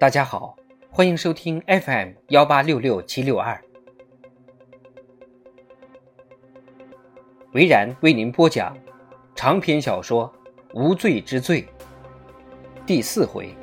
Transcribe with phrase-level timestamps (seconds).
[0.00, 0.56] 大家好，
[0.90, 3.60] 欢迎收听 FM 幺八六六七六二，
[7.52, 8.74] 维然为您播讲
[9.34, 10.32] 长篇小说
[10.72, 11.62] 《无罪之罪》
[12.86, 13.54] 第四回。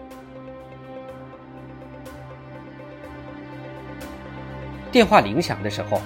[4.92, 6.00] 电话铃响的时候，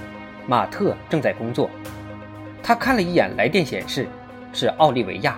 [0.48, 1.70] 马特正在工作。
[2.64, 4.08] 他看了一眼来电显示，
[4.54, 5.38] 是奥利维亚。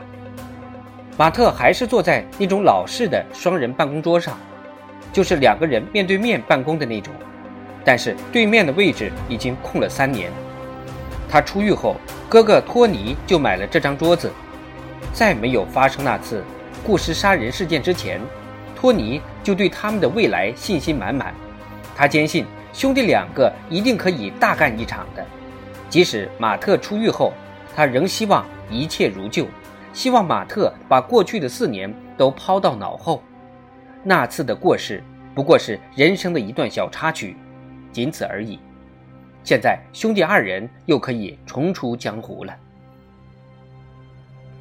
[1.17, 4.37] 马特还是坐在那种老式的双人办公桌上。
[5.13, 7.13] 就是两个人面对面办公的那种，
[7.85, 10.29] 但是对面的位置已经空了三年。
[11.29, 11.95] 他出狱后，
[12.27, 14.31] 哥哥托尼就买了这张桌子。
[15.13, 16.43] 在没有发生那次
[16.83, 18.19] 过失杀人事件之前，
[18.75, 21.33] 托尼就对他们的未来信心满满。
[21.95, 25.23] 他坚信兄弟两个一定可以大干一场的。
[25.89, 27.31] 即使马特出狱后，
[27.75, 29.45] 他仍希望一切如旧，
[29.93, 33.21] 希望马特把过去的四年都抛到脑后。
[34.03, 35.01] 那次的过失
[35.33, 37.35] 不过是人生的一段小插曲，
[37.91, 38.59] 仅此而已。
[39.43, 42.55] 现在兄弟二人又可以重出江湖了。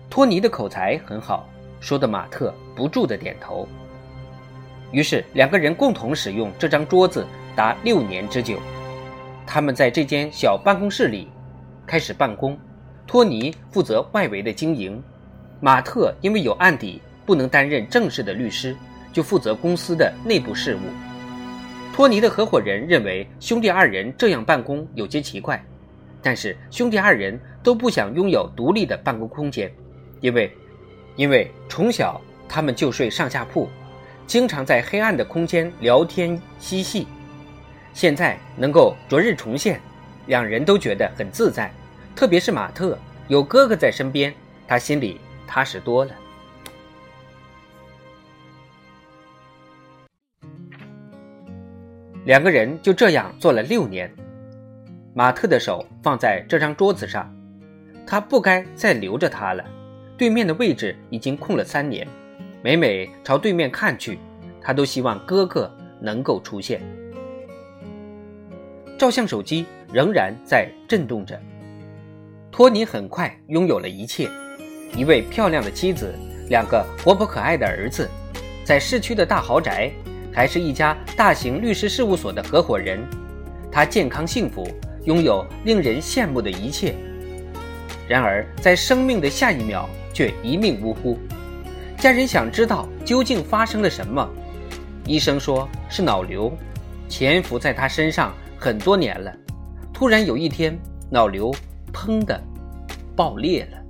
[0.08, 1.48] 托尼的口才很好，
[1.80, 3.66] 说的马特不住的点头。
[4.90, 8.58] 于是两个人共同使用这张桌子达六年之久。
[9.46, 11.28] 他们在这间小办公室里
[11.86, 12.58] 开始办公。
[13.06, 15.02] 托尼负责外围的经营，
[15.60, 18.76] 马特因为有案底，不能担任正式的律师。
[19.12, 20.80] 就负责公司的内部事务。
[21.94, 25.62] 托尼的合伙人认为兄弟二人这样办公有些奇怪，
[26.22, 29.70] 但是兄弟二人都不想拥有独立的办公空间，
[30.20, 30.50] 因为，
[31.16, 32.18] 因为从小
[32.48, 33.68] 他们就睡上下铺，
[34.26, 37.06] 经常在黑暗的空间聊天嬉戏。
[37.92, 39.78] 现在能够昨日重现，
[40.26, 41.70] 两人都觉得很自在，
[42.16, 44.32] 特别是马特有哥哥在身边，
[44.66, 46.12] 他心里踏实多了。
[52.24, 54.12] 两个人就这样做了六年。
[55.14, 57.34] 马特的手放在这张桌子上，
[58.06, 59.64] 他不该再留着他了。
[60.16, 62.06] 对面的位置已经空了三年，
[62.62, 64.18] 每每朝对面看去，
[64.60, 66.80] 他都希望哥哥能够出现。
[68.96, 71.40] 照相手机仍然在震动着。
[72.52, 74.28] 托尼很快拥有了一切：
[74.96, 76.14] 一位漂亮的妻子，
[76.48, 78.08] 两个活泼可爱的儿子，
[78.64, 79.90] 在市区的大豪宅。
[80.32, 83.00] 还是一家大型律师事务所的合伙人，
[83.70, 84.66] 他健康幸福，
[85.04, 86.94] 拥有令人羡慕的一切。
[88.08, 91.18] 然而，在生命的下一秒，却一命呜呼。
[91.98, 94.28] 家人想知道究竟发生了什么，
[95.06, 96.52] 医生说是脑瘤，
[97.08, 99.32] 潜伏在他身上很多年了。
[99.92, 100.76] 突然有一天，
[101.10, 101.54] 脑瘤
[101.92, 102.42] 砰的
[103.14, 103.81] 爆裂了。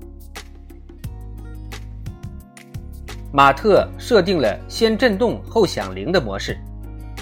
[3.35, 6.59] 马特设定了先震动后响铃的模式，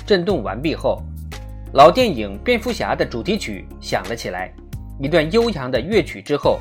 [0.04, 1.00] 震动完毕后，
[1.72, 4.52] 老电影《蝙蝠侠》的主题曲响了起来。
[4.98, 6.58] 一段悠扬的乐曲之后，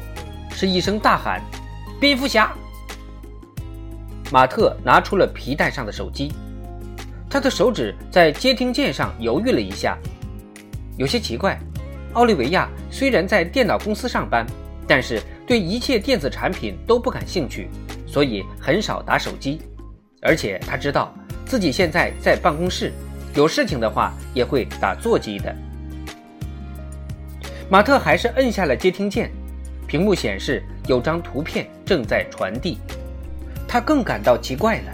[0.51, 1.41] 是一声大喊
[1.99, 2.53] ：“蝙蝠侠！”
[4.31, 6.31] 马特拿出了皮带上的手机，
[7.27, 9.97] 他的手指在接听键上犹豫了一下，
[10.95, 11.59] 有些奇怪。
[12.13, 14.45] 奥利维亚虽然在电脑公司上班，
[14.87, 17.67] 但是对一切电子产品都不感兴趣。
[18.11, 19.61] 所以很少打手机，
[20.21, 21.13] 而且他知道
[21.45, 22.91] 自己现在在办公室，
[23.35, 25.55] 有事情的话也会打座机的。
[27.69, 29.29] 马特还是摁下了接听键，
[29.87, 32.79] 屏幕显示有张图片正在传递。
[33.67, 34.91] 他更感到奇怪了，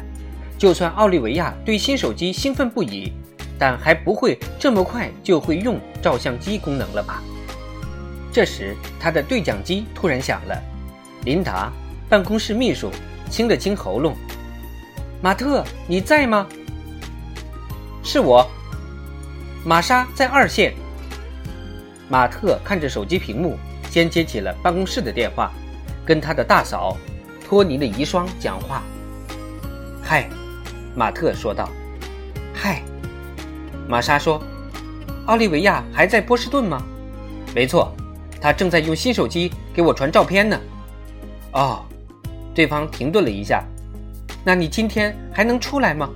[0.58, 3.14] 就算奥利维亚对新手机兴奋不已，
[3.58, 7.24] 但还不会这么快就会用照相机功能了吧？
[8.34, 10.62] 这时，他的对讲机突然响了，
[11.24, 11.72] 琳达。
[12.16, 12.90] 办公室秘书
[13.30, 14.16] 清了清喉咙
[15.22, 16.48] ：“马特，你在吗？
[18.06, 18.50] 是我，
[19.66, 20.74] 玛莎在二线。”
[22.08, 23.58] 马特看着手机屏幕，
[23.92, 25.52] 先接起了办公室的电话，
[26.06, 26.96] 跟他的大嫂
[27.46, 28.82] 托尼的遗孀讲话。
[30.02, 30.30] “嗨，”
[30.96, 31.70] 马特说道。
[32.56, 32.82] “嗨。”
[33.90, 34.42] 玛莎说
[35.28, 36.82] ，“奥利维亚还在波士顿吗
[37.54, 37.94] ？”“没错，
[38.40, 40.58] 他正在用新手机给我传照片呢。
[41.52, 41.84] ”“哦。”
[42.56, 43.64] 对方停顿了一下，
[44.46, 46.10] 那你今天还能出来吗？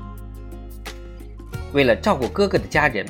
[1.74, 3.06] 为了照顾哥哥的家人，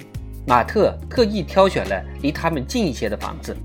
[0.47, 3.55] 马特特意挑选了离他们近一些的房子。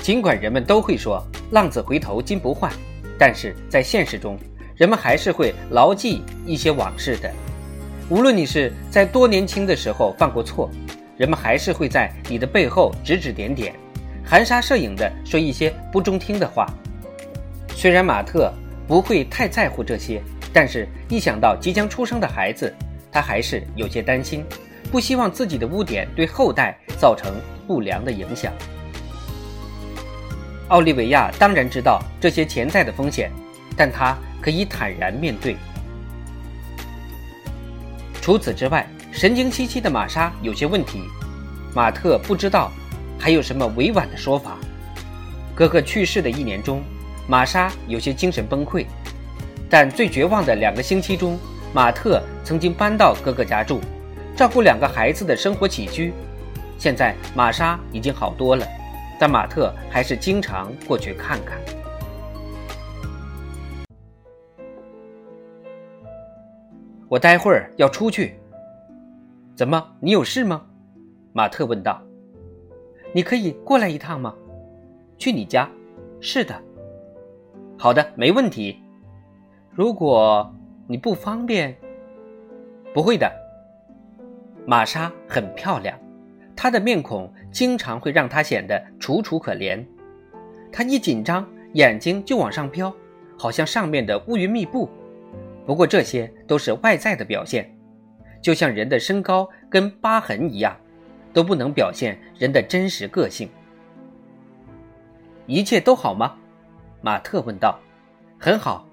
[0.00, 2.72] 尽管人们都会说“浪子回头金不换”，
[3.18, 4.38] 但是在现实中，
[4.76, 7.30] 人们还是会牢记一些往事的。
[8.08, 10.70] 无论你是在多年轻的时候犯过错，
[11.18, 13.74] 人们还是会在你的背后指指点点，
[14.24, 16.66] 含沙射影的说一些不中听的话。
[17.76, 18.52] 虽然马特
[18.90, 20.20] 不会太在乎这些，
[20.52, 22.74] 但是一想到即将出生的孩子，
[23.12, 24.44] 他还是有些担心，
[24.90, 27.32] 不希望自己的污点对后代造成
[27.68, 28.52] 不良的影响。
[30.70, 33.30] 奥利维亚当然知道这些潜在的风险，
[33.76, 35.54] 但他可以坦然面对。
[38.20, 41.04] 除此之外，神经兮兮的玛莎有些问题，
[41.72, 42.72] 马特不知道
[43.20, 44.58] 还有什么委婉的说法。
[45.54, 46.82] 哥哥去世的一年中，
[47.30, 48.84] 玛莎有些精神崩溃，
[49.70, 51.38] 但最绝望的两个星期中，
[51.72, 53.80] 马特曾经搬到哥哥家住，
[54.34, 56.12] 照顾两个孩子的生活起居。
[56.76, 58.66] 现在玛莎已经好多了。
[59.16, 61.60] 但马特还是经常过去看看。
[67.06, 68.40] 我待会儿要出去。
[69.54, 70.62] 怎么，你有事吗？
[71.32, 72.02] 马特问道。
[73.12, 74.34] 你可以过来一趟吗？
[75.16, 75.68] 去你家？
[76.20, 76.60] 是的。
[77.82, 78.78] 好的，没问题。
[79.70, 80.54] 如果
[80.86, 81.74] 你不方便，
[82.92, 83.26] 不会的。
[84.66, 85.98] 玛莎很漂亮。
[86.54, 89.82] 她的面孔经常会让他显得楚楚可怜，
[90.70, 92.94] 他一紧张，眼睛就往上飘，
[93.38, 94.86] 好像上面的乌云密布。
[95.64, 97.74] 不过这些都是外在的表现，
[98.42, 100.76] 就像人的身高跟疤痕一样，
[101.32, 103.48] 都不能表现人的真实个性。
[105.46, 106.36] 一切都好吗？
[107.00, 107.78] 马特问道。
[108.38, 108.86] 很好，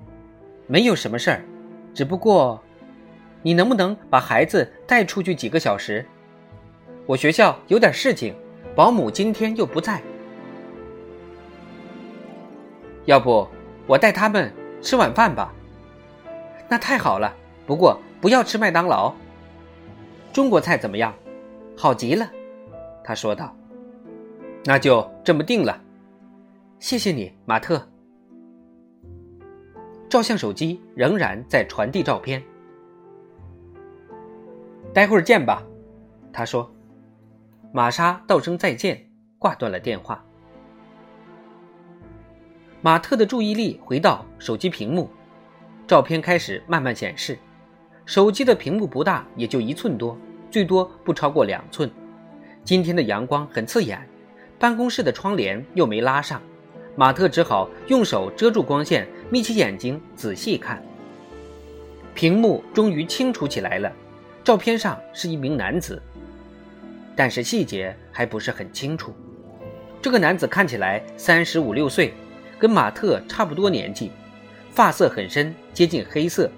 [0.67, 1.41] 没有什么事儿，
[1.93, 2.61] 只不过，
[3.41, 6.05] 你能不能把孩子带出去几个小时？
[7.05, 8.35] 我学校有点事情，
[8.75, 10.01] 保姆今天又不在。
[13.05, 13.47] 要不
[13.85, 15.53] 我带他们吃晚饭吧？
[16.67, 17.33] 那太好了，
[17.65, 19.13] 不过不要吃麦当劳。
[20.33, 21.15] 中国菜怎么样？
[21.77, 22.29] 好极了，
[23.01, 23.55] 他说道。
[24.65, 25.81] 那就这么定了。
[26.79, 27.87] 谢谢你，马特。
[30.09, 32.41] 照相手机仍然在传递照片。
[34.93, 35.63] 待会儿见吧，
[36.31, 36.71] 他说。
[37.73, 39.05] 玛莎道声再见，
[39.37, 40.23] 挂断了电话。
[42.81, 45.09] 马特的注意力回到手机屏幕，
[45.85, 47.37] 照片开始慢慢显示。
[48.05, 50.17] 手机的屏幕不大，也就一寸多，
[50.49, 51.91] 最多不超过两寸。
[52.63, 54.07] 今天的阳光很刺眼，
[54.57, 56.41] 办公室的窗帘又没拉上，
[56.99, 60.83] 马特只好用手遮住光线，眯起眼睛仔细看。
[62.15, 63.93] 屏幕终于清楚起来了，
[64.43, 66.01] 照片上是一名男子。
[67.15, 69.13] 但是细节还不是很清楚。
[70.01, 72.15] 这个男子看起来三十五六岁，
[72.57, 74.11] 跟马特差不多年纪，
[74.71, 76.49] 发色很深，接近黑色，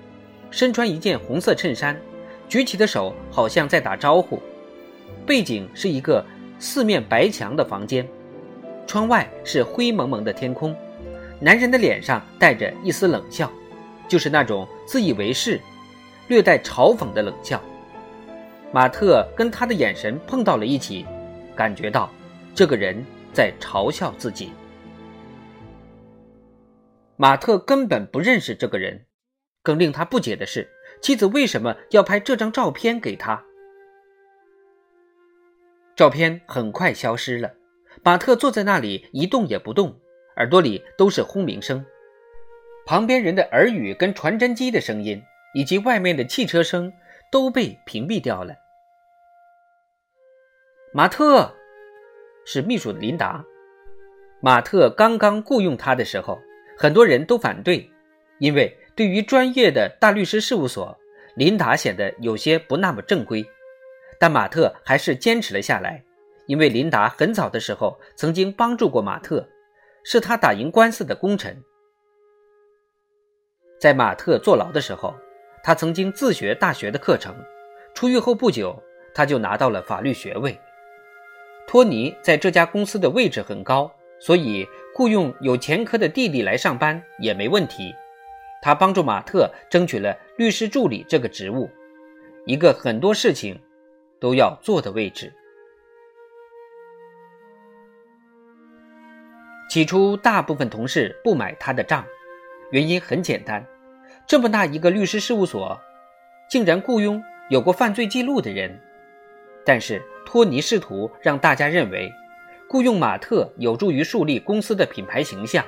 [0.50, 2.00] 身穿一件红色衬衫，
[2.48, 4.42] 举起的手好像在打招呼。
[5.26, 6.26] 背景是一个
[6.60, 8.08] 四面白墙的房间，
[8.90, 10.76] 窗外是灰蒙蒙的天空。
[11.40, 13.52] 男人的脸上带着一丝冷笑，
[14.08, 15.62] 就是那种自以为是、
[16.28, 17.62] 略带嘲讽的冷笑。
[18.74, 21.06] 马特跟他的眼神碰到了一起，
[21.56, 22.10] 感觉到
[22.56, 24.52] 这个人在嘲笑自己。
[27.16, 29.06] 马特根本不认识这个人，
[29.62, 30.68] 更令他不解的是，
[31.00, 33.44] 妻子为什么要拍这张照片给他？
[35.96, 37.52] 照片很快消失了，
[38.04, 39.96] 马特坐在那里一动也不动，
[40.38, 41.86] 耳朵里都是轰鸣声，
[42.86, 45.22] 旁边人的耳语跟传真机的声音，
[45.54, 46.92] 以及外面的汽车声。
[47.32, 48.56] 都被屏蔽掉了。
[50.92, 51.54] 马特
[52.44, 53.46] 是秘书的琳达。
[54.42, 56.40] 马特刚刚雇佣他的时候，
[56.76, 57.88] 很多人都反对，
[58.40, 60.98] 因为对于专业的大律师事务所，
[61.36, 63.46] 琳达显得有些不那么正规。
[64.20, 66.04] 但马特还是坚持了下来，
[66.50, 69.48] 因为琳达很早的时候曾经帮助过马特，
[70.04, 71.56] 是他打赢官司的功臣。
[73.80, 75.16] 在马特坐牢的时候。
[75.62, 77.36] 他曾经自学大学的课程，
[77.94, 78.82] 出狱后不久，
[79.14, 80.58] 他就拿到了法律学位。
[81.68, 83.92] 托尼在这家公司的位置很高，
[84.22, 84.66] 所以
[84.96, 87.94] 雇佣有前科的弟弟来上班也没问题。
[88.62, 91.70] 他帮助马特争取了律师助理这个职务，
[92.46, 93.62] 一个很多事情
[94.18, 95.32] 都要做的位置。
[99.70, 102.04] 起初，大部分同事不买他的账，
[102.72, 103.64] 原因很简单。
[104.26, 105.80] 这么大一个律师事务所，
[106.50, 108.82] 竟然雇佣有过犯罪记录的人。
[109.64, 112.12] 但是托尼试图让大家认为，
[112.68, 115.64] 雇佣马特有助于树立公司的品牌形象，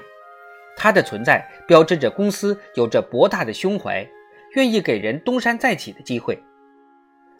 [0.76, 4.04] 他的存在标志着公司有着博大的胸怀，
[4.56, 6.42] 愿意给人东山再起的机会。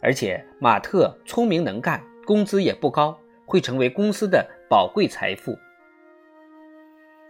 [0.00, 5.58] 而且马特聪明能干，工资也不高，会成为公司的宝贵财富。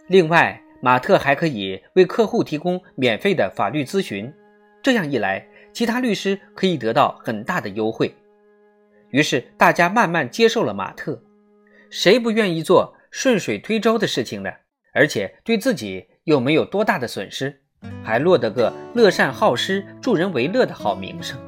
[0.07, 0.59] 另外。
[0.83, 4.29] 马特还可以为客户提供免费的法律咨询，
[4.81, 8.13] 这样一来，其他律师可以得到很大的优惠。
[9.11, 11.17] 于是大家慢慢接受了马特。
[11.89, 14.51] 谁不愿意做顺水推舟的事情呢？
[14.93, 17.61] 而且对自己又没有多大的损失，
[18.03, 21.39] 还落得个乐善好施、助人为乐的好名声。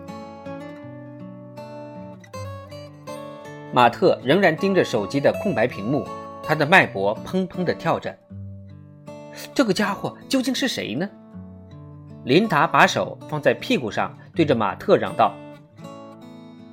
[3.74, 6.08] 马特仍然盯着手机的空白屏幕，
[6.42, 8.18] 他的脉搏砰砰地跳着。
[9.54, 11.10] 这个家伙究竟是谁呢？
[12.24, 15.34] 琳达把手放在屁股上，对着马特嚷道：“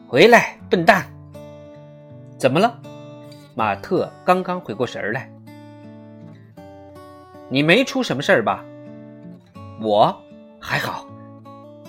[0.09, 1.07] 回来，笨蛋！
[2.39, 2.81] 怎么了？”
[3.55, 5.31] 马特刚刚回过神来。
[7.51, 8.65] 你没出什么事儿吧？
[9.79, 10.19] 我
[10.59, 11.07] 还好。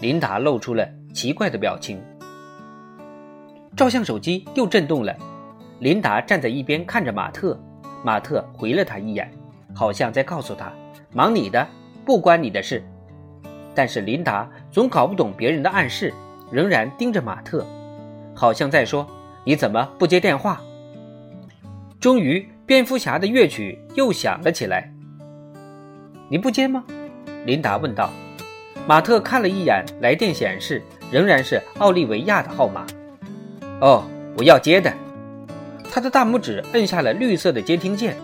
[0.01, 2.03] 琳达露出了奇怪的表情。
[3.77, 5.15] 照相手机又震动了。
[5.79, 7.57] 琳达站在一边看着马特，
[8.03, 9.31] 马特回了他一眼。
[9.73, 10.71] 好像在告诉他
[11.11, 11.67] ：“忙你的，
[12.05, 12.83] 不关你的事。”
[13.75, 16.13] 但是琳达总搞不懂别人的暗示，
[16.51, 17.65] 仍然盯着马特，
[18.35, 19.07] 好像在说
[19.43, 20.61] ：“你怎么不接电话？”
[21.99, 24.93] 终于，蝙蝠侠的乐曲又响了起来。
[26.29, 26.83] “你不接吗？”
[27.45, 28.09] 琳达问道。
[28.85, 32.85] 马特看了一眼来电显示，仍然是奥利维亚的号码。
[33.79, 34.03] “哦，
[34.37, 34.93] 我要接的。”
[35.89, 38.15] 他的大拇指摁下了绿色的接听键。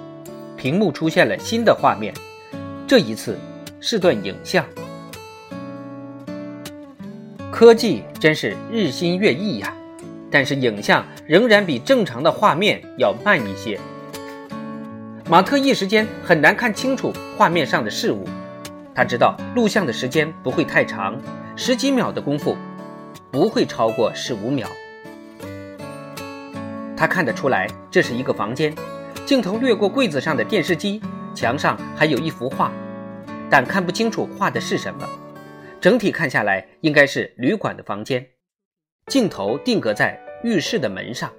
[0.60, 2.14] 屏幕出现了新的画面，
[2.86, 3.40] 这一次
[3.80, 4.66] 是段影像。
[7.50, 9.74] 科技真是日新月异呀，
[10.30, 13.80] 但是影像仍然比正常的画面要慢一些。
[15.30, 18.28] 马特一时间很难看清楚画面上的事物，
[18.94, 21.18] 他知道录像的时间不会太长，
[21.56, 22.58] 十几秒的功夫，
[23.32, 24.68] 不会超过十五秒。
[26.98, 28.74] 他看得出来，这是一个房间。
[29.26, 31.02] 镜头掠过柜子上的电视机，
[31.36, 32.72] 墙上还有一幅画，
[33.50, 35.08] 但看不清楚画的是什么。
[35.80, 38.26] 整体看下来，应该是旅馆的房间。
[39.08, 41.32] 镜头定格在浴室的门上。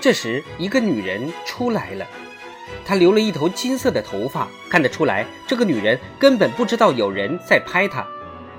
[0.00, 2.06] 这时，一个女人出来了，
[2.84, 8.06] 她留了一头金色的头发，看得出来，这个女人根本不知道有人在拍她。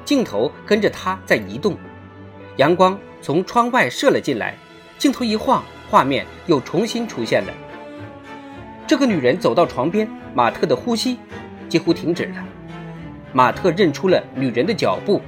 [0.05, 1.77] 镜头跟着她在移动，
[2.57, 4.57] 阳光从窗外射了进来。
[5.03, 7.53] 镜头一晃，画面又重新出现了。
[8.87, 11.19] 这个女人走到床边，马特的呼吸
[11.67, 12.35] 几乎停止了。
[13.33, 15.21] 马特认出了女人的脚步，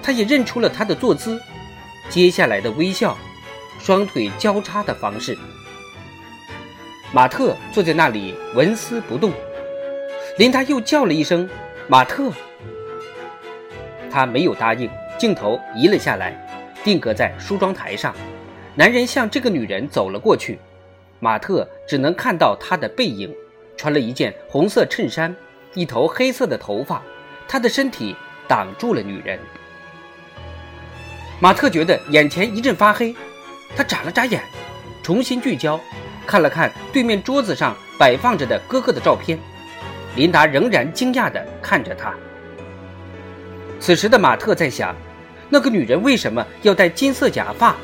[0.00, 1.42] 他也认出了她的坐姿，
[2.08, 3.18] 接下来的微笑，
[3.80, 5.36] 双腿交叉的方式。
[7.12, 9.32] 马特坐在那里纹丝不动。
[10.38, 11.50] 琳达又叫了一声
[11.90, 12.30] ：“马特！”
[14.08, 14.88] 他没有答应。
[15.18, 16.32] 镜头移了下来，
[16.84, 18.14] 定格在梳妆台上。
[18.80, 20.58] 男人向这个女人走了过去，
[21.18, 23.30] 马特只能看到她的背影，
[23.76, 25.36] 穿了一件红色衬衫，
[25.74, 27.02] 一头黑色的头发，
[27.46, 28.16] 她的身体
[28.48, 29.38] 挡住了女人。
[31.40, 33.14] 马特觉得眼前一阵发黑，
[33.76, 34.42] 他眨了眨眼，
[35.02, 35.78] 重新聚焦，
[36.26, 39.38] 看了看对面桌子上摆放着的哥哥的照片。
[40.16, 42.14] 琳达仍然惊讶地看着他。
[43.78, 44.96] 此时的马特在想，
[45.50, 47.76] 那个女人为什么要戴金色假发？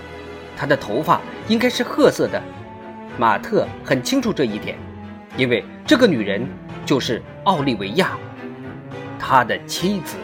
[0.57, 2.43] 他的头发应该是褐色的，
[3.19, 4.77] 马特很清楚这一点，
[5.37, 6.49] 因为这个女人
[6.87, 8.17] 就是奥利维亚，
[9.19, 10.17] 他的妻子。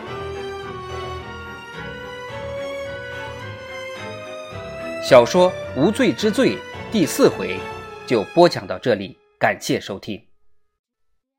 [5.04, 6.56] 小说《无罪之罪》
[6.90, 7.58] 第四回
[8.06, 10.31] 就播讲到这里，感谢收听。